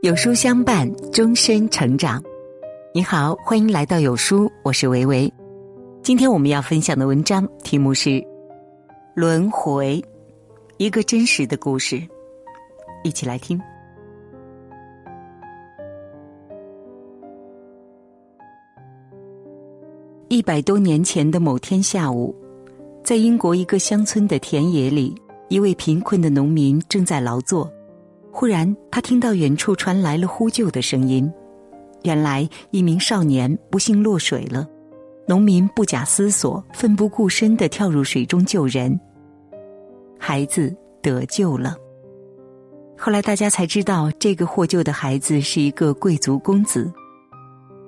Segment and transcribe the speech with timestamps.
[0.00, 2.22] 有书相伴，终身成长。
[2.94, 5.32] 你好，欢迎来到有书，我是维维。
[6.04, 8.10] 今天我们要分享的文章题目是
[9.16, 10.00] 《轮回》，
[10.76, 12.00] 一个真实的故事，
[13.02, 13.60] 一起来听。
[20.28, 22.32] 一百多年前的某天下午，
[23.02, 25.12] 在英国一个乡村的田野里，
[25.48, 27.68] 一位贫困的农民正在劳作。
[28.38, 31.28] 忽然，他听到远处传来了呼救的声音。
[32.04, 34.64] 原来，一名少年不幸落水了。
[35.26, 38.96] 农民不假思索，奋不顾身的跳入水中救人。
[40.20, 41.74] 孩子得救了。
[42.96, 46.88] 后来，大家才知道，这个获救的孩子是一个贵族公子。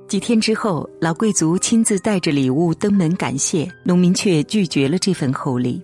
[0.09, 5.81] 几天之后，老贵族亲自带着礼物登门感谢，农民却拒绝了这份厚礼。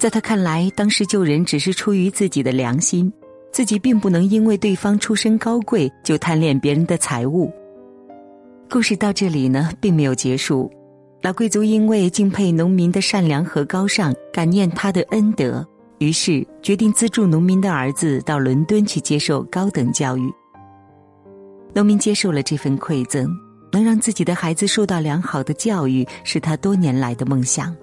[0.00, 3.12] 在他看来，当时救人只是出于自己的良心。
[3.52, 7.52] 自己并不能因为对方出身高贵就贪恋别人的财物。
[8.70, 10.72] 故事到这里呢，并没有结束。
[11.20, 15.64] 老贵族因为敬佩农民的善良和高尚，感念他的恩德，
[15.98, 20.32] 于是决定资助农民的儿子到伦敦去接受高等教育。
[21.74, 23.30] 农民接受了这份馈赠，
[23.70, 27.76] 能让自己的孩子受到良好的教育，是他多年来的梦想。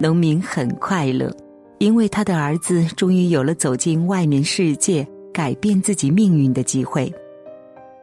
[0.00, 1.32] 农民很快乐。
[1.78, 7.12] 因为他的儿子终于有了走进外面世界、改变自己命运的机会，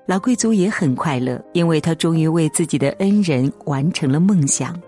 [0.05, 4.79] 老贵族也很快乐，因为他终于为自己的恩人完成了梦想。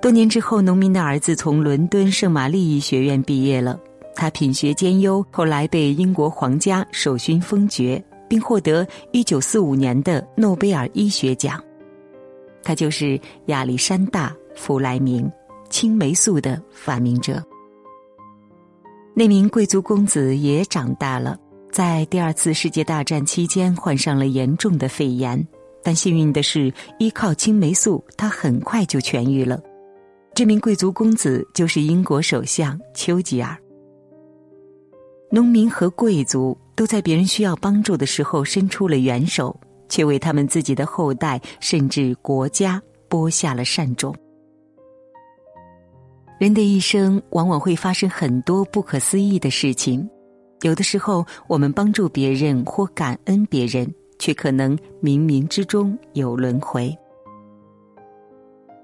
[0.00, 3.78] 多年之后，农民的儿子从伦敦圣玛丽医学院毕业了，
[4.16, 11.62] 他品学兼优，后来被英国皇家授勋封爵，并获得一九四五年的诺贝尔医学奖。
[12.62, 15.30] 他就是亚历山大·弗莱明。
[15.74, 17.42] 青霉素的发明者，
[19.12, 21.36] 那名贵族公子也长大了，
[21.72, 25.44] 在第二次世界大战期间患上了严重的肺炎，
[25.82, 29.60] 但幸运的是，依靠青霉素，他很快就痊愈了。
[30.32, 33.58] 这名贵族公子就是英国首相丘吉尔。
[35.28, 44.14] 农民和贵族都在别人需要帮助的时候伸出了援手，却为他们自己的后代甚至国家播下了善种。
[46.38, 50.08] 人的一生往往会发生很多不可思议的事情，
[50.62, 56.96] 有的时候我们帮助别人或感恩别人，却可能冥冥之中有轮回。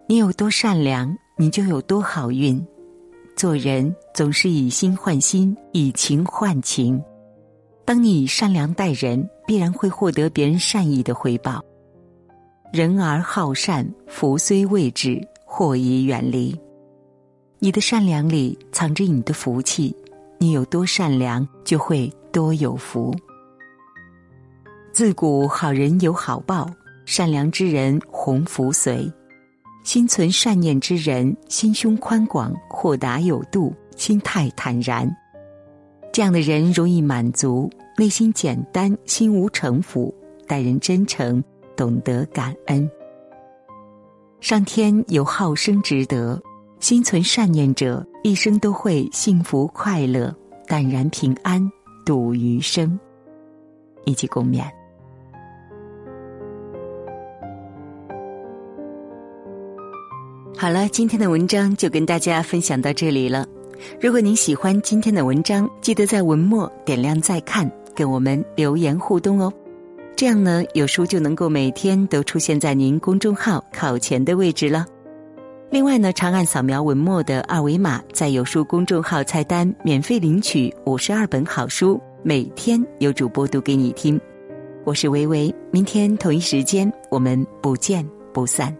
[0.06, 2.64] 你有多善良，你就有多好运。
[3.36, 7.02] 做人总是以心换心，以情换情。
[7.84, 11.64] 当你以善良待人，必然会获得别人善意的回报。
[12.72, 16.56] 人而好善，福虽未至，祸已远离。
[17.62, 19.94] 你的善良里藏着你的福气，
[20.38, 23.14] 你有多善良，就会多有福。
[24.94, 26.66] 自古好人有好报，
[27.04, 29.12] 善良之人鸿福随，
[29.84, 35.06] 心存善念之人心胸宽广、豁达有度、心态坦然。
[36.14, 40.14] 这样的人容易满足，内心简单，心无城府，
[40.46, 41.44] 待人真诚，
[41.76, 42.90] 懂得感恩。
[44.40, 46.40] 上天有好生之德。
[46.80, 50.34] 心存善念者，一生都会幸福快乐、
[50.66, 51.70] 淡然平安
[52.06, 52.98] 度余生。
[54.06, 54.64] 一起共勉。
[60.56, 63.46] 好了，今天的文章就跟大家分享到这里了。
[64.00, 69.52] 如果您喜欢今天的文章，记得在文末点亮再看，跟我们留言互动哦。
[70.16, 74.86] 这样呢，有书就能够每天都出现在您公众号靠前的位置了。
[75.70, 84.20] 另外呢，长按扫描文末的二维码，在有书公众号菜单免费领取五十二本好书，每天有主播读给你听。
[84.84, 88.04] 我是薇薇，明天同一时间我们不见
[88.34, 88.76] 不散。